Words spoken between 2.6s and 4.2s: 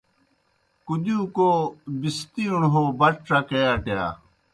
ہو بٹ ڇکے اٹِیا۔